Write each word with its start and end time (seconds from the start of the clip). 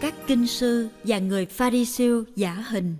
các 0.00 0.14
kinh 0.26 0.46
sư 0.46 0.88
và 1.04 1.18
người 1.18 1.46
Pharisêu 1.46 2.24
giả 2.36 2.54
hình. 2.54 2.96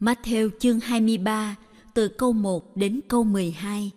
Matthew 0.00 0.50
chương 0.58 0.80
23 0.80 1.56
từ 1.94 2.08
câu 2.08 2.32
1 2.32 2.76
đến 2.76 3.00
câu 3.08 3.24
12. 3.24 3.90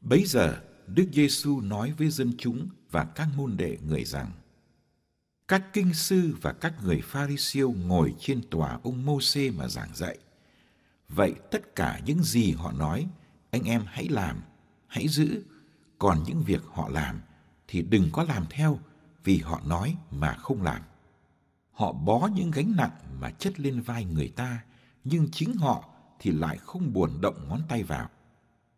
Bấy 0.00 0.24
giờ, 0.24 0.56
Đức 0.86 1.06
Giêsu 1.12 1.60
nói 1.60 1.92
với 1.98 2.10
dân 2.10 2.32
chúng 2.38 2.68
và 2.90 3.04
các 3.04 3.28
môn 3.36 3.56
đệ 3.56 3.78
người 3.88 4.04
rằng: 4.04 4.30
Các 5.48 5.72
kinh 5.72 5.94
sư 5.94 6.34
và 6.40 6.52
các 6.52 6.74
người 6.84 7.00
Pharisêu 7.00 7.74
ngồi 7.86 8.14
trên 8.20 8.40
tòa 8.50 8.78
ông 8.82 9.06
Môsê 9.06 9.50
mà 9.50 9.68
giảng 9.68 9.94
dạy. 9.94 10.18
Vậy 11.08 11.34
tất 11.50 11.76
cả 11.76 12.00
những 12.06 12.22
gì 12.22 12.52
họ 12.52 12.72
nói, 12.72 13.06
anh 13.50 13.62
em 13.64 13.82
hãy 13.86 14.08
làm, 14.08 14.42
hãy 14.86 15.08
giữ, 15.08 15.42
còn 15.98 16.22
những 16.26 16.42
việc 16.42 16.62
họ 16.72 16.88
làm 16.88 17.20
thì 17.68 17.82
đừng 17.82 18.08
có 18.12 18.22
làm 18.22 18.46
theo 18.50 18.78
vì 19.24 19.38
họ 19.38 19.60
nói 19.66 19.96
mà 20.10 20.34
không 20.34 20.62
làm. 20.62 20.82
Họ 21.72 21.92
bó 21.92 22.28
những 22.34 22.50
gánh 22.50 22.76
nặng 22.76 22.90
mà 23.20 23.30
chất 23.30 23.60
lên 23.60 23.80
vai 23.80 24.04
người 24.04 24.28
ta, 24.28 24.64
nhưng 25.04 25.28
chính 25.32 25.56
họ 25.56 25.88
thì 26.18 26.30
lại 26.30 26.58
không 26.58 26.92
buồn 26.92 27.20
động 27.20 27.48
ngón 27.48 27.62
tay 27.68 27.82
vào. 27.82 28.08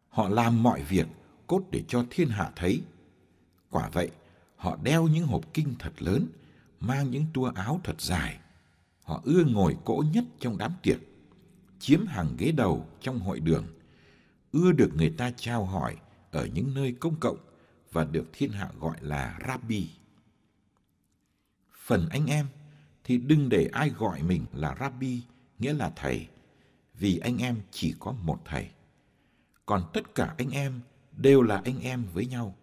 Họ 0.09 0.29
làm 0.29 0.63
mọi 0.63 0.83
việc 0.83 1.07
cốt 1.47 1.63
để 1.71 1.83
cho 1.89 2.05
thiên 2.11 2.29
hạ 2.29 2.51
thấy. 2.57 2.83
Quả 3.71 3.89
vậy, 3.89 4.11
họ 4.57 4.79
đeo 4.83 5.09
những 5.09 5.27
hộp 5.27 5.55
kinh 5.55 5.75
thật 5.79 5.93
lớn, 5.99 6.27
mang 6.81 7.11
những 7.11 7.27
tua 7.35 7.53
áo 7.55 7.81
thật 7.85 8.01
dài. 8.01 8.39
Họ 9.03 9.21
ưa 9.25 9.45
ngồi 9.45 9.77
cỗ 9.85 10.05
nhất 10.13 10.25
trong 10.41 10.59
đám 10.59 10.73
tiệc, 10.83 10.99
chiếm 11.79 12.07
hàng 12.07 12.35
ghế 12.39 12.53
đầu 12.53 12.87
trong 13.01 13.19
hội 13.21 13.41
đường, 13.41 13.67
ưa 14.53 14.73
được 14.73 14.91
người 14.97 15.11
ta 15.11 15.31
trao 15.37 15.65
hỏi 15.65 15.97
ở 16.31 16.47
những 16.47 16.75
nơi 16.75 16.93
công 16.93 17.17
cộng 17.21 17.37
và 17.93 18.05
được 18.05 18.25
thiên 18.33 18.53
hạ 18.53 18.71
gọi 18.81 18.97
là 19.01 19.39
Rabbi. 19.49 19.89
Phần 21.85 22.09
anh 22.11 22.27
em 22.27 22.47
thì 23.05 23.19
đừng 23.19 23.49
để 23.49 23.69
ai 23.73 23.91
gọi 23.91 24.23
mình 24.23 24.45
là 24.53 24.77
Rabbi, 24.81 25.23
nghĩa 25.59 25.73
là 25.73 25.93
thầy, 25.97 26.29
vì 26.99 27.19
anh 27.19 27.39
em 27.39 27.61
chỉ 27.71 27.95
có 27.99 28.13
một 28.13 28.41
thầy. 28.45 28.69
Còn 29.67 29.91
tất 29.93 30.15
cả 30.15 30.35
anh 30.39 30.51
em 30.51 30.81
đều 31.17 31.43
là 31.43 31.63
anh 31.65 31.81
em 31.81 32.05
với 32.15 32.27
nhau. 32.27 32.55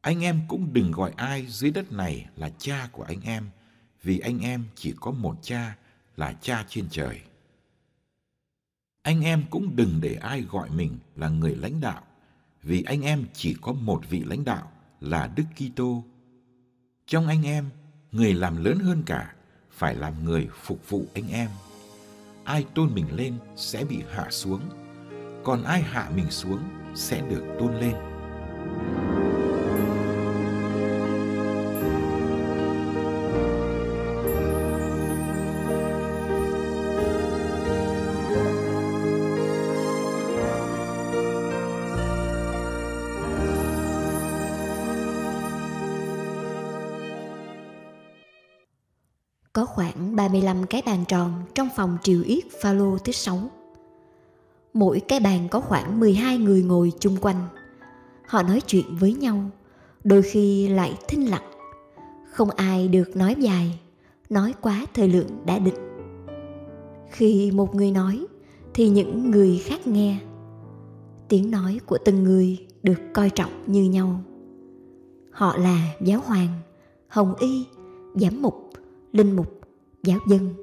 Anh 0.00 0.20
em 0.20 0.40
cũng 0.48 0.72
đừng 0.72 0.90
gọi 0.90 1.12
ai 1.16 1.46
dưới 1.46 1.70
đất 1.70 1.92
này 1.92 2.26
là 2.36 2.50
cha 2.58 2.88
của 2.92 3.02
anh 3.02 3.20
em, 3.20 3.50
vì 4.02 4.18
anh 4.18 4.38
em 4.38 4.64
chỉ 4.74 4.94
có 5.00 5.10
một 5.10 5.38
cha 5.42 5.76
là 6.16 6.32
cha 6.32 6.64
trên 6.68 6.88
trời. 6.90 7.20
Anh 9.02 9.24
em 9.24 9.44
cũng 9.50 9.76
đừng 9.76 10.00
để 10.00 10.14
ai 10.14 10.42
gọi 10.42 10.70
mình 10.70 10.98
là 11.16 11.28
người 11.28 11.56
lãnh 11.56 11.80
đạo, 11.80 12.02
vì 12.62 12.82
anh 12.82 13.02
em 13.02 13.26
chỉ 13.32 13.56
có 13.60 13.72
một 13.72 14.02
vị 14.10 14.24
lãnh 14.24 14.44
đạo 14.44 14.72
là 15.00 15.32
Đức 15.36 15.44
Kitô. 15.56 16.04
Trong 17.06 17.26
anh 17.26 17.42
em, 17.42 17.70
người 18.12 18.34
làm 18.34 18.64
lớn 18.64 18.78
hơn 18.78 19.02
cả 19.06 19.34
phải 19.70 19.94
làm 19.94 20.24
người 20.24 20.48
phục 20.62 20.90
vụ 20.90 21.04
anh 21.14 21.28
em. 21.32 21.48
Ai 22.44 22.66
tôn 22.74 22.94
mình 22.94 23.06
lên 23.16 23.34
sẽ 23.56 23.84
bị 23.84 24.02
hạ 24.10 24.26
xuống, 24.30 24.60
còn 25.44 25.64
ai 25.64 25.82
hạ 25.82 26.10
mình 26.16 26.30
xuống 26.30 26.60
sẽ 26.94 27.20
được 27.20 27.42
tôn 27.58 27.74
lên. 27.74 27.94
Có 49.58 49.64
khoảng 49.64 50.16
35 50.16 50.66
cái 50.66 50.82
bàn 50.86 51.04
tròn 51.08 51.32
trong 51.54 51.68
phòng 51.76 51.98
triều 52.02 52.22
yết 52.22 52.44
Phaolô 52.62 52.98
thứ 52.98 53.12
sáu. 53.12 53.38
Mỗi 54.72 55.00
cái 55.00 55.20
bàn 55.20 55.48
có 55.50 55.60
khoảng 55.60 56.00
12 56.00 56.38
người 56.38 56.62
ngồi 56.62 56.92
chung 57.00 57.16
quanh. 57.20 57.48
Họ 58.26 58.42
nói 58.42 58.60
chuyện 58.66 58.84
với 59.00 59.14
nhau, 59.14 59.50
đôi 60.04 60.22
khi 60.22 60.68
lại 60.68 60.94
thinh 61.08 61.30
lặng. 61.30 61.50
Không 62.30 62.50
ai 62.50 62.88
được 62.88 63.16
nói 63.16 63.34
dài, 63.38 63.78
nói 64.30 64.54
quá 64.60 64.86
thời 64.94 65.08
lượng 65.08 65.42
đã 65.46 65.58
định. 65.58 65.74
Khi 67.10 67.50
một 67.50 67.74
người 67.74 67.90
nói 67.90 68.26
thì 68.74 68.88
những 68.88 69.30
người 69.30 69.62
khác 69.64 69.86
nghe. 69.86 70.18
Tiếng 71.28 71.50
nói 71.50 71.80
của 71.86 71.98
từng 72.04 72.24
người 72.24 72.66
được 72.82 72.98
coi 73.14 73.30
trọng 73.30 73.52
như 73.66 73.82
nhau. 73.82 74.20
Họ 75.30 75.56
là 75.56 75.94
giáo 76.02 76.20
hoàng, 76.26 76.52
hồng 77.08 77.34
y, 77.40 77.66
giám 78.14 78.42
mục, 78.42 78.67
linh 79.12 79.36
mục, 79.36 79.60
giáo 80.02 80.18
dân. 80.28 80.54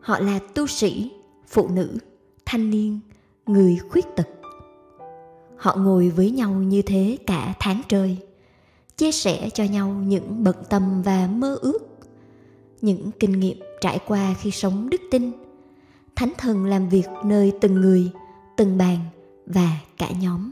Họ 0.00 0.18
là 0.18 0.38
tu 0.54 0.66
sĩ, 0.66 1.10
phụ 1.48 1.68
nữ, 1.68 1.98
thanh 2.46 2.70
niên, 2.70 3.00
người 3.46 3.78
khuyết 3.90 4.06
tật. 4.16 4.28
Họ 5.56 5.76
ngồi 5.76 6.08
với 6.08 6.30
nhau 6.30 6.50
như 6.54 6.82
thế 6.82 7.18
cả 7.26 7.54
tháng 7.60 7.82
trời, 7.88 8.16
chia 8.96 9.12
sẻ 9.12 9.50
cho 9.54 9.64
nhau 9.64 9.88
những 10.06 10.44
bận 10.44 10.56
tâm 10.70 11.02
và 11.02 11.28
mơ 11.32 11.58
ước, 11.60 11.78
những 12.80 13.10
kinh 13.20 13.40
nghiệm 13.40 13.58
trải 13.80 13.98
qua 14.06 14.34
khi 14.40 14.50
sống 14.50 14.90
đức 14.90 15.00
tin. 15.10 15.32
Thánh 16.16 16.32
thần 16.38 16.64
làm 16.64 16.88
việc 16.88 17.06
nơi 17.24 17.52
từng 17.60 17.74
người, 17.74 18.10
từng 18.56 18.78
bàn 18.78 18.98
và 19.46 19.78
cả 19.98 20.10
nhóm. 20.20 20.50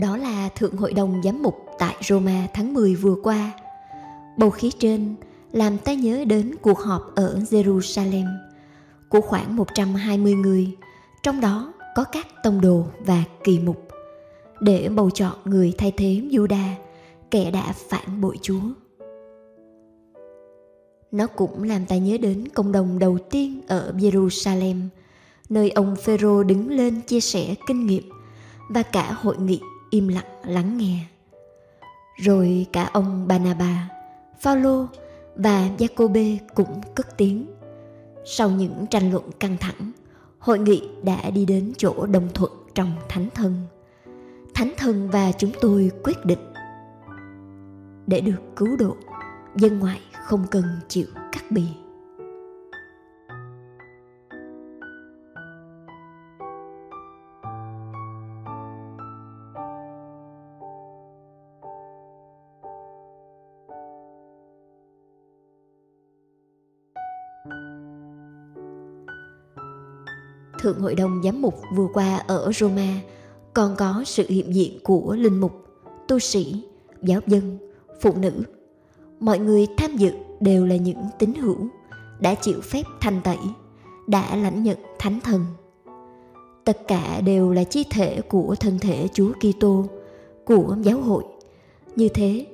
Đó 0.00 0.16
là 0.16 0.48
Thượng 0.48 0.76
Hội 0.76 0.92
đồng 0.92 1.22
Giám 1.24 1.42
mục 1.42 1.66
tại 1.78 1.96
Roma 2.00 2.46
tháng 2.54 2.74
10 2.74 2.94
vừa 2.94 3.14
qua. 3.22 3.52
Bầu 4.38 4.50
khí 4.50 4.72
trên 4.78 5.14
làm 5.52 5.78
ta 5.78 5.92
nhớ 5.92 6.24
đến 6.24 6.54
cuộc 6.62 6.78
họp 6.78 7.14
ở 7.14 7.38
Jerusalem 7.50 8.26
của 9.08 9.20
khoảng 9.20 9.56
120 9.56 10.34
người, 10.34 10.76
trong 11.22 11.40
đó 11.40 11.72
có 11.94 12.04
các 12.04 12.26
tông 12.42 12.60
đồ 12.60 12.86
và 13.00 13.24
kỳ 13.44 13.58
mục, 13.58 13.88
để 14.60 14.88
bầu 14.88 15.10
chọn 15.10 15.36
người 15.44 15.74
thay 15.78 15.92
thế 15.96 16.22
Juda, 16.30 16.72
kẻ 17.30 17.50
đã 17.50 17.72
phản 17.88 18.20
bội 18.20 18.38
Chúa. 18.42 18.60
Nó 21.12 21.26
cũng 21.26 21.62
làm 21.62 21.86
ta 21.86 21.96
nhớ 21.96 22.18
đến 22.18 22.48
cộng 22.48 22.72
đồng 22.72 22.98
đầu 22.98 23.18
tiên 23.30 23.60
ở 23.68 23.92
Jerusalem, 23.98 24.80
nơi 25.48 25.70
ông 25.70 25.96
Phêrô 25.96 26.42
đứng 26.42 26.70
lên 26.70 27.00
chia 27.00 27.20
sẻ 27.20 27.54
kinh 27.66 27.86
nghiệm 27.86 28.10
và 28.68 28.82
cả 28.82 29.12
hội 29.12 29.36
nghị 29.38 29.60
im 29.90 30.08
lặng 30.08 30.40
lắng 30.44 30.78
nghe. 30.78 31.06
Rồi 32.16 32.66
cả 32.72 32.90
ông 32.92 33.28
Banaba, 33.28 33.88
Phaolô 34.40 34.86
và 35.36 35.68
Jacobe 35.78 36.38
cũng 36.54 36.80
cất 36.94 37.16
tiếng. 37.16 37.46
Sau 38.24 38.50
những 38.50 38.86
tranh 38.90 39.12
luận 39.12 39.30
căng 39.40 39.56
thẳng, 39.60 39.92
hội 40.38 40.58
nghị 40.58 40.88
đã 41.02 41.30
đi 41.30 41.44
đến 41.44 41.72
chỗ 41.78 42.06
đồng 42.06 42.28
thuận 42.34 42.52
trong 42.74 42.92
thánh 43.08 43.28
thân. 43.34 43.54
Thánh 44.54 44.72
thân 44.76 45.10
và 45.10 45.32
chúng 45.32 45.52
tôi 45.60 45.90
quyết 46.04 46.24
định 46.24 46.52
để 48.06 48.20
được 48.20 48.40
cứu 48.56 48.76
độ, 48.76 48.96
dân 49.56 49.78
ngoại 49.78 50.00
không 50.24 50.46
cần 50.50 50.64
chịu 50.88 51.06
cắt 51.32 51.44
bì. 51.50 51.64
Thượng 70.70 70.80
Hội 70.80 70.94
đồng 70.94 71.20
Giám 71.24 71.42
mục 71.42 71.54
vừa 71.74 71.86
qua 71.94 72.16
ở 72.26 72.52
Roma 72.52 73.00
còn 73.54 73.76
có 73.76 74.02
sự 74.06 74.26
hiện 74.28 74.54
diện 74.54 74.78
của 74.84 75.16
linh 75.18 75.40
mục, 75.40 75.64
tu 76.08 76.18
sĩ, 76.18 76.62
giáo 77.02 77.20
dân, 77.26 77.58
phụ 78.00 78.14
nữ. 78.16 78.32
Mọi 79.20 79.38
người 79.38 79.66
tham 79.76 79.96
dự 79.96 80.12
đều 80.40 80.66
là 80.66 80.76
những 80.76 80.98
tín 81.18 81.34
hữu 81.34 81.56
đã 82.20 82.34
chịu 82.34 82.60
phép 82.60 82.82
thanh 83.00 83.20
tẩy, 83.24 83.38
đã 84.06 84.36
lãnh 84.36 84.62
nhận 84.62 84.78
thánh 84.98 85.20
thần. 85.20 85.44
Tất 86.64 86.88
cả 86.88 87.20
đều 87.20 87.52
là 87.52 87.64
chi 87.64 87.84
thể 87.90 88.20
của 88.28 88.54
thân 88.60 88.78
thể 88.78 89.08
Chúa 89.12 89.32
Kitô, 89.32 89.84
của 90.44 90.76
giáo 90.82 91.00
hội. 91.00 91.24
Như 91.96 92.08
thế, 92.08 92.46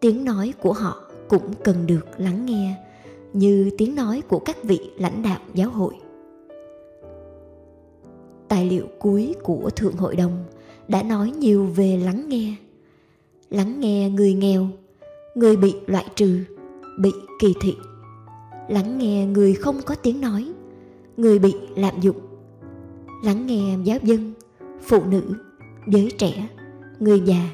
tiếng 0.00 0.24
nói 0.24 0.54
của 0.62 0.72
họ 0.72 1.02
cũng 1.28 1.54
cần 1.64 1.86
được 1.86 2.06
lắng 2.18 2.46
nghe 2.46 2.74
như 3.32 3.70
tiếng 3.78 3.94
nói 3.94 4.22
của 4.28 4.38
các 4.38 4.64
vị 4.64 4.90
lãnh 4.98 5.22
đạo 5.22 5.40
giáo 5.54 5.70
hội 5.70 5.94
tài 8.54 8.66
liệu 8.66 8.86
cuối 8.98 9.34
của 9.42 9.70
Thượng 9.76 9.96
Hội 9.96 10.16
đồng, 10.16 10.44
đã 10.88 11.02
nói 11.02 11.30
nhiều 11.30 11.66
về 11.66 11.96
lắng 11.96 12.28
nghe. 12.28 12.54
lắng 13.50 13.80
nghe 13.80 14.10
người 14.10 14.32
nghèo, 14.32 14.68
người 15.34 15.56
bị 15.56 15.74
loại 15.86 16.06
trừ, 16.16 16.40
bị 16.98 17.12
kỳ 17.40 17.54
thị. 17.60 17.76
Lắng 18.68 18.98
nghe 18.98 19.26
người 19.26 19.54
không 19.54 19.82
có 19.82 19.94
tiếng 19.94 20.20
nói, 20.20 20.52
người 21.16 21.38
bị 21.38 21.54
lạm 21.76 22.00
dụng. 22.00 22.20
Lắng 23.24 23.46
nghe 23.46 23.76
giáo 23.84 23.98
dân, 24.02 24.32
phụ 24.82 25.04
nữ, 25.04 25.22
giới 25.88 26.10
trẻ, 26.18 26.48
người 26.98 27.20
già. 27.20 27.50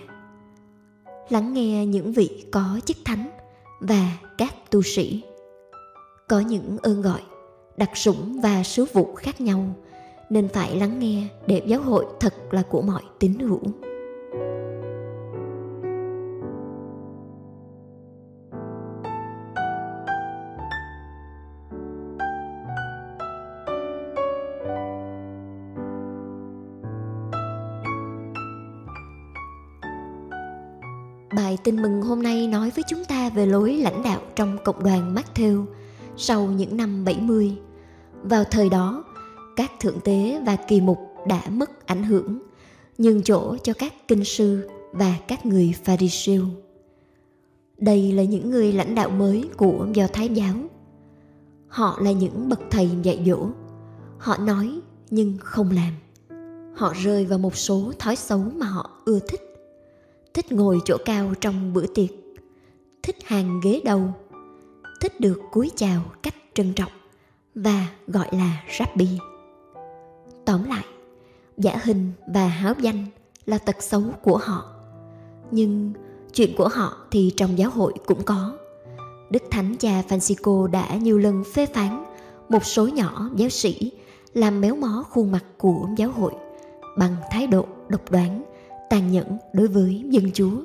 Lắng 1.29 1.53
nghe 1.53 1.87
những 1.87 2.13
vị 2.13 2.45
có 2.51 2.81
chức 2.85 2.97
thánh 3.05 3.31
và 3.81 4.19
các 4.39 4.71
tu 4.71 4.83
sĩ. 4.83 5.23
Có 6.29 6.41
những 6.41 6.79
ơn 6.83 7.03
gọi, 7.03 7.21
đặc 7.77 7.91
sủng 7.95 8.41
và 8.43 8.63
sứ 8.63 8.85
vụ 8.93 9.15
khác 9.15 9.41
nhau 9.41 9.75
nên 10.31 10.49
phải 10.49 10.77
lắng 10.77 10.99
nghe 10.99 11.29
để 11.47 11.63
giáo 11.67 11.81
hội 11.81 12.07
thật 12.21 12.35
là 12.51 12.63
của 12.63 12.83
mọi 12.83 13.03
tín 13.19 13.39
hữu 13.39 13.61
Bài 31.37 31.59
tin 31.65 31.83
mừng 31.83 32.03
hôm 32.03 32.23
nay 32.23 32.47
nói 32.47 32.71
với 32.77 32.85
chúng 32.89 33.05
ta 33.05 33.31
về 33.31 33.47
lối 33.47 33.73
lãnh 33.73 34.03
đạo 34.03 34.21
trong 34.37 34.59
cộng 34.65 34.85
đoàn 34.85 35.15
Matthew 35.15 35.65
sau 36.17 36.47
những 36.47 36.77
năm 36.77 37.05
70. 37.05 37.57
Vào 38.23 38.45
thời 38.45 38.69
đó, 38.69 39.05
các 39.61 39.73
thượng 39.81 40.01
tế 40.01 40.41
và 40.47 40.57
kỳ 40.57 40.81
mục 40.81 40.99
đã 41.27 41.43
mất 41.51 41.87
ảnh 41.87 42.05
hưởng, 42.05 42.39
nhường 42.99 43.23
chỗ 43.23 43.57
cho 43.63 43.73
các 43.73 44.09
kinh 44.09 44.25
sư 44.25 44.69
và 44.93 45.15
các 45.29 45.47
người 45.47 45.75
Pharisêu. 45.85 46.45
Đây 47.79 48.13
là 48.13 48.23
những 48.23 48.51
người 48.51 48.73
lãnh 48.73 48.95
đạo 48.95 49.11
mới 49.11 49.49
của 49.57 49.87
Do 49.95 50.07
Thái 50.07 50.29
giáo. 50.29 50.55
Họ 51.69 51.99
là 52.03 52.13
những 52.13 52.49
bậc 52.49 52.61
thầy 52.71 52.91
dạy 53.03 53.23
dỗ. 53.27 53.47
Họ 54.19 54.37
nói 54.37 54.81
nhưng 55.11 55.37
không 55.41 55.71
làm. 55.71 55.93
Họ 56.75 56.93
rơi 57.03 57.25
vào 57.25 57.39
một 57.39 57.57
số 57.57 57.93
thói 57.99 58.17
xấu 58.17 58.39
mà 58.39 58.67
họ 58.67 58.91
ưa 59.05 59.19
thích 59.29 59.41
thích 60.35 60.53
ngồi 60.53 60.79
chỗ 60.85 60.97
cao 61.05 61.35
trong 61.41 61.73
bữa 61.73 61.87
tiệc 61.87 62.11
thích 63.03 63.17
hàng 63.25 63.61
ghế 63.65 63.81
đầu 63.85 64.15
thích 65.01 65.21
được 65.21 65.41
cúi 65.51 65.71
chào 65.77 66.03
cách 66.23 66.35
trân 66.55 66.73
trọng 66.73 66.93
và 67.55 67.87
gọi 68.07 68.29
là 68.33 68.63
rabbi 68.79 69.09
tóm 70.51 70.65
lại, 70.65 70.85
giả 71.59 71.81
hình 71.83 72.13
và 72.27 72.47
háo 72.47 72.75
danh 72.81 73.07
là 73.47 73.59
tật 73.59 73.83
xấu 73.83 74.03
của 74.23 74.37
họ. 74.37 74.65
Nhưng 75.51 75.93
chuyện 76.35 76.57
của 76.57 76.69
họ 76.69 76.97
thì 77.11 77.33
trong 77.37 77.59
giáo 77.59 77.71
hội 77.71 77.93
cũng 78.07 78.23
có. 78.23 78.59
Đức 79.31 79.43
thánh 79.51 79.77
cha 79.77 80.03
francisco 80.09 80.67
đã 80.67 80.95
nhiều 80.95 81.19
lần 81.19 81.45
phê 81.55 81.67
phán 81.67 82.05
một 82.49 82.65
số 82.65 82.89
nhỏ 82.89 83.31
giáo 83.37 83.49
sĩ 83.49 83.93
làm 84.35 84.61
méo 84.61 84.77
mó 84.77 85.05
khuôn 85.11 85.33
mặt 85.33 85.45
của 85.59 85.89
giáo 85.97 86.11
hội 86.11 86.33
bằng 86.99 87.17
thái 87.31 87.47
độ 87.47 87.67
độc 87.89 88.11
đoán, 88.11 88.45
tàn 88.91 89.13
nhẫn 89.13 89.39
đối 89.53 89.67
với 89.67 90.05
dân 90.09 90.33
chúa. 90.33 90.63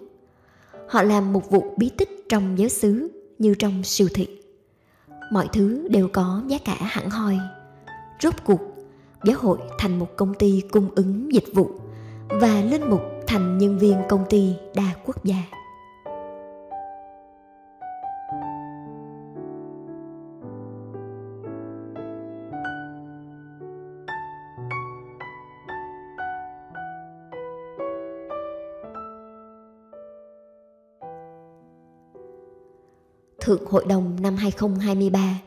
Họ 0.90 1.04
làm 1.04 1.34
một 1.34 1.50
vụ 1.50 1.74
bí 1.78 1.90
tích 1.90 2.26
trong 2.30 2.60
giáo 2.60 2.70
xứ 2.70 3.12
như 3.40 3.56
trong 3.60 3.84
siêu 3.84 4.08
thị. 4.14 4.28
Mọi 5.32 5.48
thứ 5.54 5.88
đều 5.92 6.08
có 6.14 6.42
giá 6.48 6.58
cả 6.66 6.78
hẳn 6.80 7.10
hoi. 7.10 7.40
Rốt 8.22 8.34
cuộc 8.46 8.75
giáo 9.26 9.38
hội 9.42 9.58
thành 9.78 10.00
một 10.00 10.08
công 10.16 10.34
ty 10.34 10.62
cung 10.72 10.90
ứng 10.96 11.34
dịch 11.34 11.54
vụ 11.54 11.70
và 12.28 12.62
linh 12.62 12.90
mục 12.90 13.02
thành 13.28 13.58
nhân 13.58 13.78
viên 13.78 14.02
công 14.10 14.26
ty 14.30 14.54
đa 14.76 14.94
quốc 15.06 15.24
gia. 15.24 15.36
Thượng 33.40 33.66
Hội 33.66 33.86
đồng 33.90 34.18
năm 34.22 34.36
2023 34.36 35.40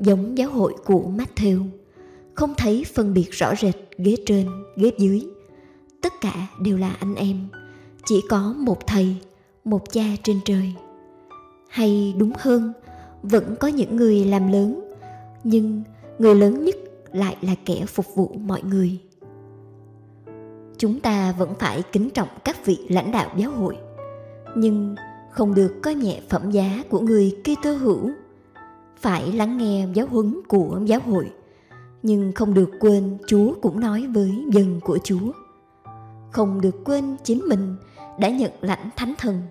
giống 0.00 0.38
giáo 0.38 0.50
hội 0.50 0.74
của 0.84 1.02
Matthew, 1.16 1.64
không 2.38 2.54
thấy 2.54 2.84
phân 2.94 3.14
biệt 3.14 3.30
rõ 3.30 3.54
rệt 3.54 3.74
ghế 3.98 4.16
trên, 4.26 4.46
ghế 4.76 4.90
dưới. 4.98 5.26
Tất 6.00 6.12
cả 6.20 6.46
đều 6.60 6.76
là 6.76 6.96
anh 7.00 7.14
em, 7.14 7.48
chỉ 8.04 8.20
có 8.28 8.54
một 8.58 8.86
thầy, 8.86 9.16
một 9.64 9.92
cha 9.92 10.02
trên 10.22 10.40
trời. 10.44 10.72
Hay 11.68 12.14
đúng 12.18 12.32
hơn, 12.38 12.72
vẫn 13.22 13.56
có 13.60 13.68
những 13.68 13.96
người 13.96 14.24
làm 14.24 14.52
lớn, 14.52 14.94
nhưng 15.44 15.82
người 16.18 16.34
lớn 16.34 16.64
nhất 16.64 16.76
lại 17.12 17.36
là 17.40 17.54
kẻ 17.64 17.84
phục 17.86 18.06
vụ 18.14 18.36
mọi 18.44 18.62
người. 18.62 18.98
Chúng 20.78 21.00
ta 21.00 21.32
vẫn 21.38 21.54
phải 21.58 21.82
kính 21.92 22.10
trọng 22.10 22.28
các 22.44 22.66
vị 22.66 22.78
lãnh 22.88 23.12
đạo 23.12 23.30
giáo 23.36 23.50
hội, 23.50 23.76
nhưng 24.56 24.94
không 25.30 25.54
được 25.54 25.74
coi 25.82 25.94
nhẹ 25.94 26.20
phẩm 26.28 26.50
giá 26.50 26.82
của 26.90 27.00
người 27.00 27.36
Kitô 27.44 27.72
hữu. 27.72 28.10
Phải 28.96 29.32
lắng 29.32 29.58
nghe 29.58 29.86
giáo 29.94 30.06
huấn 30.06 30.40
của 30.48 30.80
giáo 30.84 31.00
hội, 31.00 31.30
nhưng 32.02 32.32
không 32.32 32.54
được 32.54 32.70
quên 32.80 33.18
Chúa 33.26 33.54
cũng 33.62 33.80
nói 33.80 34.06
với 34.06 34.44
dân 34.52 34.80
của 34.80 34.98
Chúa. 35.04 35.32
Không 36.30 36.60
được 36.60 36.84
quên 36.84 37.16
chính 37.24 37.42
mình 37.48 37.76
đã 38.18 38.28
nhận 38.28 38.52
lãnh 38.60 38.90
thánh 38.96 39.14
thần 39.18 39.42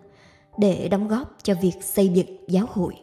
để 0.57 0.87
đóng 0.87 1.07
góp 1.07 1.37
cho 1.43 1.53
việc 1.61 1.73
xây 1.81 2.07
dựng 2.07 2.37
giáo 2.47 2.65
hội. 2.69 2.93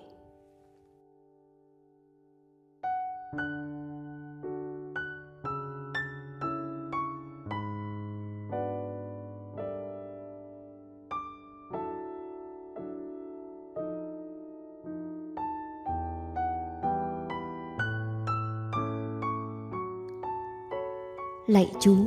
Lạy 21.54 21.72
chúa. 21.80 22.04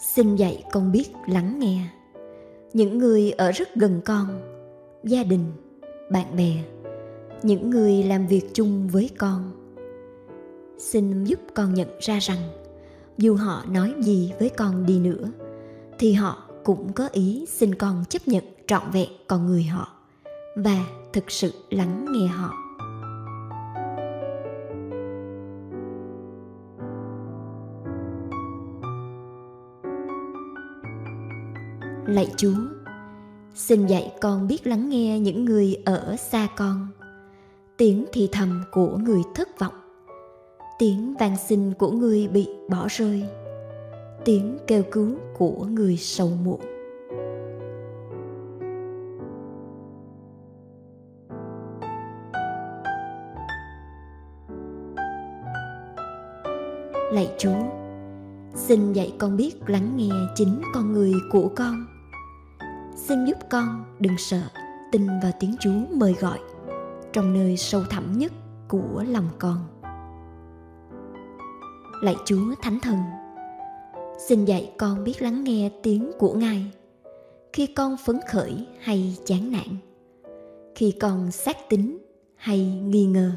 Xin 0.00 0.36
dạy 0.36 0.64
con 0.72 0.92
biết 0.92 1.10
lắng 1.26 1.58
nghe. 1.58 1.88
Những 2.72 2.98
người 2.98 3.30
ở 3.30 3.52
rất 3.52 3.74
gần 3.74 4.00
con, 4.04 4.40
gia 5.04 5.22
đình, 5.22 5.52
bạn 6.10 6.36
bè, 6.36 6.52
những 7.42 7.70
người 7.70 8.02
làm 8.02 8.26
việc 8.26 8.54
chung 8.54 8.88
với 8.88 9.10
con. 9.18 9.50
Xin 10.78 11.24
giúp 11.24 11.40
con 11.54 11.74
nhận 11.74 11.88
ra 12.00 12.18
rằng, 12.18 12.40
dù 13.18 13.36
họ 13.36 13.64
nói 13.70 13.94
gì 14.00 14.32
với 14.38 14.48
con 14.48 14.86
đi 14.86 14.98
nữa, 14.98 15.30
thì 15.98 16.12
họ 16.12 16.42
cũng 16.64 16.92
có 16.92 17.08
ý 17.12 17.46
xin 17.48 17.74
con 17.74 18.04
chấp 18.08 18.28
nhận 18.28 18.44
trọn 18.66 18.82
vẹn 18.92 19.08
con 19.26 19.46
người 19.46 19.62
họ 19.62 19.88
và 20.56 20.86
thực 21.12 21.30
sự 21.30 21.52
lắng 21.70 22.06
nghe 22.10 22.26
họ. 22.26 22.63
Lạy 32.06 32.32
chúa, 32.36 32.54
xin 33.54 33.86
dạy 33.86 34.12
con 34.20 34.48
biết 34.48 34.66
lắng 34.66 34.88
nghe 34.88 35.20
những 35.20 35.44
người 35.44 35.76
ở 35.84 36.16
xa 36.16 36.48
con. 36.56 36.88
Tiếng 37.76 38.04
thì 38.12 38.28
thầm 38.32 38.62
của 38.72 38.96
người 38.96 39.22
thất 39.34 39.58
vọng. 39.58 39.72
Tiếng 40.78 41.14
van 41.20 41.36
xin 41.48 41.74
của 41.74 41.90
người 41.90 42.28
bị 42.28 42.48
bỏ 42.70 42.86
rơi. 42.90 43.24
Tiếng 44.24 44.58
kêu 44.66 44.82
cứu 44.92 45.10
của 45.38 45.66
người 45.70 45.96
sầu 45.96 46.30
muộn. 46.44 46.60
Lạy 57.12 57.34
chúa, 57.38 57.62
xin 58.54 58.92
dạy 58.92 59.14
con 59.18 59.36
biết 59.36 59.54
lắng 59.66 59.92
nghe 59.96 60.10
chính 60.34 60.62
con 60.74 60.92
người 60.92 61.12
của 61.30 61.50
con 61.56 61.93
xin 62.94 63.24
giúp 63.24 63.38
con 63.50 63.84
đừng 64.00 64.18
sợ, 64.18 64.40
tin 64.92 65.06
vào 65.22 65.32
tiếng 65.40 65.56
chúa 65.60 65.80
mời 65.90 66.14
gọi, 66.20 66.38
trong 67.12 67.32
nơi 67.32 67.56
sâu 67.56 67.82
thẳm 67.90 68.18
nhất 68.18 68.32
của 68.68 69.04
lòng 69.08 69.28
con. 69.38 69.56
Lạy 72.02 72.16
chúa 72.24 72.54
thánh 72.62 72.78
thần, 72.82 72.98
xin 74.28 74.44
dạy 74.44 74.72
con 74.78 75.04
biết 75.04 75.22
lắng 75.22 75.44
nghe 75.44 75.70
tiếng 75.82 76.12
của 76.18 76.34
ngài. 76.34 76.70
Khi 77.52 77.66
con 77.66 77.96
phấn 78.04 78.20
khởi 78.30 78.66
hay 78.80 79.16
chán 79.24 79.52
nản, 79.52 79.76
khi 80.74 80.92
con 81.00 81.30
xác 81.30 81.56
tín 81.68 81.98
hay 82.36 82.66
nghi 82.66 83.06
ngờ, 83.06 83.30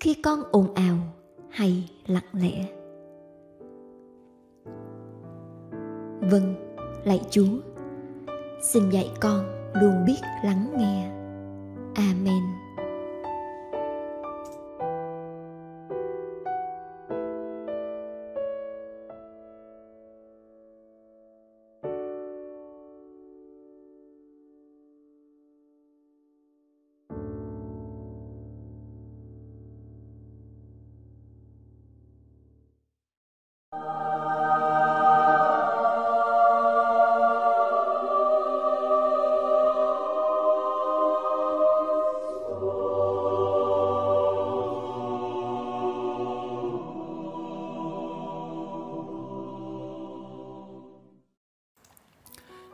khi 0.00 0.14
con 0.14 0.42
ồn 0.50 0.74
ào 0.74 0.96
hay 1.50 1.90
lặng 2.06 2.24
lẽ. 2.32 2.66
Vâng 6.30 6.54
lạy 7.04 7.20
chúa 7.30 7.75
xin 8.62 8.90
dạy 8.90 9.10
con 9.20 9.70
luôn 9.74 10.04
biết 10.06 10.20
lắng 10.44 10.74
nghe. 10.78 11.10
Amen. 11.94 12.42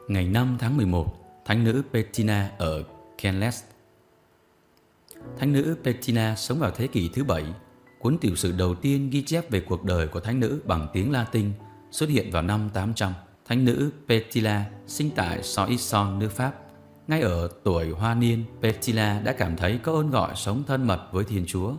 Ngày 0.09 0.27
5 0.27 0.57
tháng 0.61 0.77
11, 0.77 1.07
Thánh 1.45 1.65
nữ 1.65 1.83
Bettina 1.93 2.51
ở 2.59 2.85
Kenles. 3.19 3.63
Thánh 5.39 5.53
nữ 5.53 5.77
Bettina 5.85 6.37
sống 6.37 6.59
vào 6.59 6.71
thế 6.71 6.87
kỷ 6.87 7.11
thứ 7.15 7.25
bảy. 7.25 7.45
Cuốn 8.01 8.19
tiểu 8.19 8.37
sử 8.37 8.53
đầu 8.53 8.75
tiên 8.75 9.11
ghi 9.11 9.23
chép 9.23 9.51
về 9.51 9.61
cuộc 9.61 9.85
đời 9.85 10.09
của 10.09 10.21
thánh 10.21 10.41
nữ 10.41 10.61
bằng 10.65 10.89
tiếng 10.93 11.13
Latin 11.13 11.53
xuất 11.91 12.09
hiện 12.09 12.31
vào 12.31 12.43
năm 12.43 12.71
800. 12.75 13.13
Thánh 13.47 13.65
nữ 13.65 13.91
Petila 14.09 14.65
sinh 14.87 15.11
tại 15.17 15.43
Soissons, 15.43 16.21
nước 16.21 16.33
Pháp. 16.33 16.53
Ngay 17.09 17.21
ở 17.21 17.49
tuổi 17.65 17.91
hoa 17.91 18.15
niên, 18.15 18.45
Petila 18.63 19.21
đã 19.21 19.33
cảm 19.33 19.57
thấy 19.57 19.79
có 19.83 19.93
ơn 19.93 20.11
gọi 20.11 20.33
sống 20.37 20.63
thân 20.67 20.87
mật 20.87 21.09
với 21.13 21.25
Thiên 21.25 21.45
Chúa. 21.47 21.73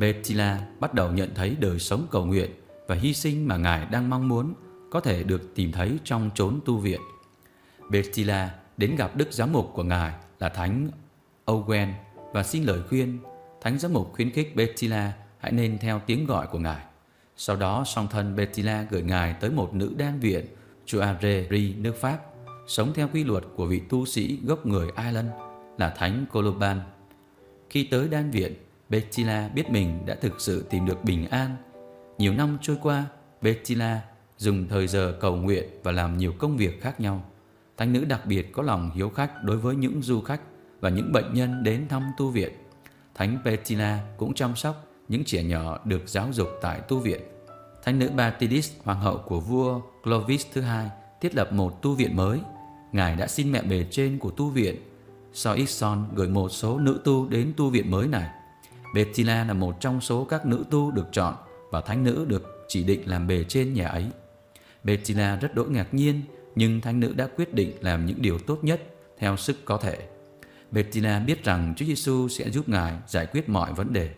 Petila 0.00 0.66
bắt 0.80 0.94
đầu 0.94 1.12
nhận 1.12 1.30
thấy 1.34 1.56
đời 1.60 1.78
sống 1.78 2.06
cầu 2.10 2.24
nguyện 2.24 2.50
và 2.88 2.94
hy 2.94 3.14
sinh 3.14 3.48
mà 3.48 3.56
Ngài 3.56 3.86
đang 3.86 4.10
mong 4.10 4.28
muốn 4.28 4.54
có 4.90 5.00
thể 5.00 5.22
được 5.22 5.54
tìm 5.54 5.72
thấy 5.72 5.98
trong 6.04 6.30
chốn 6.34 6.60
tu 6.64 6.78
viện. 6.78 7.00
Betila 7.90 8.54
đến 8.76 8.96
gặp 8.96 9.16
Đức 9.16 9.32
Giám 9.32 9.52
mục 9.52 9.70
của 9.74 9.82
Ngài 9.82 10.12
là 10.38 10.48
Thánh 10.48 10.90
Owen 11.46 11.88
và 12.32 12.42
xin 12.42 12.64
lời 12.64 12.80
khuyên. 12.88 13.18
Thánh 13.60 13.78
Giám 13.78 13.92
mục 13.92 14.12
khuyến 14.12 14.30
khích 14.30 14.56
Betila 14.56 15.12
hãy 15.38 15.52
nên 15.52 15.78
theo 15.78 16.00
tiếng 16.06 16.26
gọi 16.26 16.46
của 16.46 16.58
Ngài. 16.58 16.84
Sau 17.36 17.56
đó 17.56 17.84
song 17.86 18.08
thân 18.10 18.36
Betila 18.36 18.86
gửi 18.90 19.02
Ngài 19.02 19.34
tới 19.40 19.50
một 19.50 19.74
nữ 19.74 19.94
đan 19.98 20.20
viện 20.20 20.46
Chuareri, 20.86 21.74
nước 21.74 21.96
Pháp, 22.00 22.18
sống 22.66 22.92
theo 22.94 23.08
quy 23.12 23.24
luật 23.24 23.44
của 23.56 23.66
vị 23.66 23.82
tu 23.88 24.06
sĩ 24.06 24.38
gốc 24.44 24.66
người 24.66 24.88
Ireland 24.96 25.28
là 25.78 25.90
Thánh 25.90 26.26
Coloban. 26.32 26.80
Khi 27.70 27.84
tới 27.84 28.08
đan 28.08 28.30
viện, 28.30 28.54
Betila 28.88 29.48
biết 29.48 29.70
mình 29.70 30.06
đã 30.06 30.14
thực 30.14 30.40
sự 30.40 30.66
tìm 30.70 30.86
được 30.86 31.04
bình 31.04 31.28
an. 31.30 31.56
Nhiều 32.18 32.32
năm 32.32 32.58
trôi 32.62 32.76
qua, 32.82 33.04
Betila 33.40 34.00
dùng 34.38 34.68
thời 34.68 34.86
giờ 34.86 35.16
cầu 35.20 35.36
nguyện 35.36 35.64
và 35.82 35.92
làm 35.92 36.18
nhiều 36.18 36.32
công 36.38 36.56
việc 36.56 36.82
khác 36.82 37.00
nhau. 37.00 37.24
Thánh 37.76 37.92
nữ 37.92 38.04
đặc 38.04 38.26
biệt 38.26 38.52
có 38.52 38.62
lòng 38.62 38.90
hiếu 38.94 39.10
khách 39.10 39.44
đối 39.44 39.56
với 39.56 39.76
những 39.76 40.02
du 40.02 40.20
khách 40.20 40.40
và 40.80 40.90
những 40.90 41.12
bệnh 41.12 41.34
nhân 41.34 41.62
đến 41.62 41.88
thăm 41.88 42.02
tu 42.16 42.30
viện. 42.30 42.52
Thánh 43.14 43.38
Petina 43.44 44.00
cũng 44.16 44.34
chăm 44.34 44.56
sóc 44.56 44.86
những 45.08 45.24
trẻ 45.24 45.42
nhỏ 45.42 45.78
được 45.84 46.08
giáo 46.08 46.28
dục 46.32 46.48
tại 46.62 46.80
tu 46.80 46.98
viện. 46.98 47.20
Thánh 47.82 47.98
nữ 47.98 48.10
Batidis, 48.16 48.72
hoàng 48.84 49.00
hậu 49.00 49.18
của 49.18 49.40
vua 49.40 49.80
Clovis 50.02 50.46
thứ 50.52 50.60
hai, 50.60 50.90
thiết 51.20 51.34
lập 51.34 51.52
một 51.52 51.82
tu 51.82 51.94
viện 51.94 52.16
mới. 52.16 52.40
Ngài 52.92 53.16
đã 53.16 53.26
xin 53.26 53.52
mẹ 53.52 53.62
bề 53.62 53.86
trên 53.90 54.18
của 54.18 54.30
tu 54.30 54.48
viện 54.48 54.76
Soixon 55.32 56.04
gửi 56.14 56.28
một 56.28 56.48
số 56.48 56.78
nữ 56.78 57.00
tu 57.04 57.28
đến 57.28 57.52
tu 57.56 57.70
viện 57.70 57.90
mới 57.90 58.08
này. 58.08 58.30
Bettina 58.94 59.44
là 59.44 59.54
một 59.54 59.80
trong 59.80 60.00
số 60.00 60.24
các 60.24 60.46
nữ 60.46 60.64
tu 60.70 60.90
được 60.90 61.06
chọn 61.12 61.34
và 61.70 61.80
thánh 61.80 62.04
nữ 62.04 62.24
được 62.28 62.64
chỉ 62.68 62.84
định 62.84 63.08
làm 63.08 63.26
bề 63.26 63.44
trên 63.44 63.74
nhà 63.74 63.88
ấy. 63.88 64.06
Bettina 64.84 65.36
rất 65.36 65.54
đỗi 65.54 65.68
ngạc 65.68 65.94
nhiên 65.94 66.22
nhưng 66.56 66.80
thánh 66.80 67.00
nữ 67.00 67.12
đã 67.16 67.28
quyết 67.36 67.54
định 67.54 67.72
làm 67.80 68.06
những 68.06 68.22
điều 68.22 68.38
tốt 68.38 68.58
nhất 68.62 68.82
theo 69.18 69.36
sức 69.36 69.64
có 69.64 69.76
thể. 69.76 69.98
Bettina 70.70 71.18
biết 71.18 71.44
rằng 71.44 71.74
Chúa 71.76 71.86
Giêsu 71.86 72.28
sẽ 72.28 72.50
giúp 72.50 72.68
ngài 72.68 72.92
giải 73.08 73.26
quyết 73.26 73.48
mọi 73.48 73.72
vấn 73.72 73.92
đề. 73.92 74.10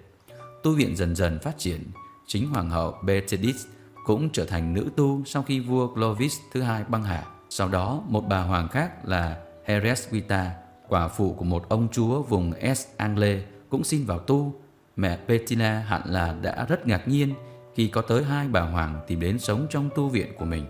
Tu 0.62 0.72
viện 0.72 0.96
dần 0.96 1.16
dần 1.16 1.38
phát 1.38 1.58
triển, 1.58 1.80
chính 2.26 2.48
hoàng 2.48 2.70
hậu 2.70 2.94
Betedis 3.02 3.66
cũng 4.04 4.28
trở 4.32 4.44
thành 4.44 4.74
nữ 4.74 4.88
tu 4.96 5.22
sau 5.26 5.42
khi 5.42 5.60
vua 5.60 5.94
Clovis 5.94 6.38
thứ 6.52 6.62
hai 6.62 6.84
băng 6.88 7.02
hà. 7.02 7.24
Sau 7.50 7.68
đó, 7.68 8.02
một 8.08 8.24
bà 8.28 8.40
hoàng 8.40 8.68
khác 8.68 9.08
là 9.08 9.42
Heresquita, 9.64 10.50
quả 10.88 11.08
phụ 11.08 11.32
của 11.32 11.44
một 11.44 11.68
ông 11.68 11.88
chúa 11.92 12.22
vùng 12.22 12.52
Es 12.52 12.86
Angle 12.96 13.42
cũng 13.68 13.84
xin 13.84 14.04
vào 14.04 14.18
tu. 14.18 14.60
Mẹ 14.96 15.18
Bettina 15.28 15.78
hẳn 15.78 16.02
là 16.04 16.36
đã 16.42 16.66
rất 16.68 16.86
ngạc 16.86 17.08
nhiên 17.08 17.34
khi 17.74 17.88
có 17.88 18.02
tới 18.02 18.24
hai 18.24 18.48
bà 18.48 18.60
hoàng 18.60 19.00
tìm 19.06 19.20
đến 19.20 19.38
sống 19.38 19.66
trong 19.70 19.90
tu 19.94 20.08
viện 20.08 20.32
của 20.38 20.44
mình 20.44 20.64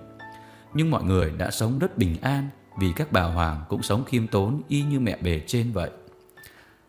nhưng 0.76 0.90
mọi 0.90 1.04
người 1.04 1.32
đã 1.38 1.50
sống 1.50 1.78
rất 1.78 1.98
bình 1.98 2.16
an 2.20 2.48
vì 2.78 2.92
các 2.96 3.12
bà 3.12 3.22
hoàng 3.22 3.64
cũng 3.68 3.82
sống 3.82 4.04
khiêm 4.04 4.26
tốn 4.26 4.62
y 4.68 4.82
như 4.82 5.00
mẹ 5.00 5.16
bề 5.22 5.40
trên 5.46 5.72
vậy. 5.72 5.90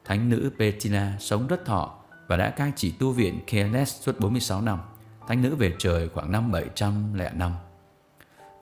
Thánh 0.06 0.30
nữ 0.30 0.52
Petina 0.60 1.18
sống 1.20 1.48
rất 1.48 1.66
thọ 1.66 1.96
và 2.28 2.38
đã 2.38 2.50
cai 2.50 2.72
trị 2.76 2.94
tu 3.00 3.12
viện 3.12 3.40
Keles 3.48 4.02
suốt 4.02 4.20
46 4.20 4.62
năm. 4.62 4.80
Thánh 5.28 5.42
nữ 5.42 5.56
về 5.56 5.74
trời 5.80 6.10
khoảng 6.10 6.32
năm 6.32 6.52
700 6.52 7.18
năm. 7.34 7.52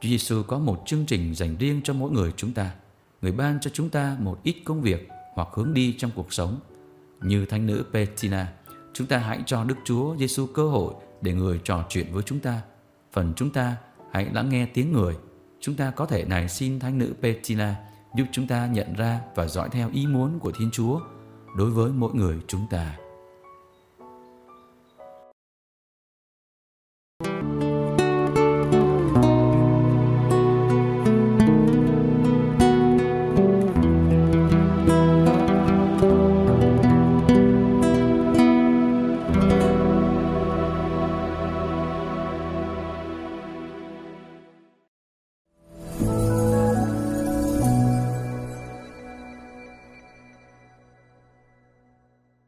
Chúa 0.01 0.09
Giêsu 0.09 0.43
có 0.43 0.59
một 0.59 0.83
chương 0.85 1.05
trình 1.05 1.35
dành 1.35 1.57
riêng 1.57 1.81
cho 1.83 1.93
mỗi 1.93 2.11
người 2.11 2.33
chúng 2.37 2.53
ta. 2.53 2.71
Người 3.21 3.31
ban 3.31 3.59
cho 3.59 3.71
chúng 3.73 3.89
ta 3.89 4.17
một 4.19 4.39
ít 4.43 4.55
công 4.65 4.81
việc 4.81 5.09
hoặc 5.33 5.47
hướng 5.53 5.73
đi 5.73 5.95
trong 5.97 6.11
cuộc 6.15 6.33
sống. 6.33 6.59
Như 7.21 7.45
thánh 7.45 7.65
nữ 7.65 7.85
Petina. 7.93 8.47
chúng 8.93 9.07
ta 9.07 9.17
hãy 9.17 9.39
cho 9.45 9.63
Đức 9.63 9.75
Chúa 9.85 10.15
Giêsu 10.17 10.45
cơ 10.45 10.67
hội 10.67 10.93
để 11.21 11.33
người 11.33 11.59
trò 11.63 11.85
chuyện 11.89 12.13
với 12.13 12.23
chúng 12.23 12.39
ta. 12.39 12.61
Phần 13.11 13.33
chúng 13.35 13.49
ta 13.49 13.75
hãy 14.15 14.27
lắng 14.33 14.49
nghe 14.49 14.65
tiếng 14.65 14.91
người. 14.91 15.15
Chúng 15.59 15.75
ta 15.75 15.91
có 15.91 16.05
thể 16.05 16.25
này 16.25 16.49
xin 16.49 16.79
Thánh 16.79 16.97
nữ 16.97 17.13
Petina 17.21 17.75
giúp 18.15 18.25
chúng 18.31 18.47
ta 18.47 18.67
nhận 18.67 18.93
ra 18.93 19.19
và 19.35 19.47
dõi 19.47 19.69
theo 19.71 19.89
ý 19.93 20.07
muốn 20.07 20.39
của 20.39 20.51
Thiên 20.59 20.69
Chúa 20.71 20.99
đối 21.57 21.71
với 21.71 21.91
mỗi 21.91 22.13
người 22.13 22.37
chúng 22.47 22.67
ta. 22.69 22.97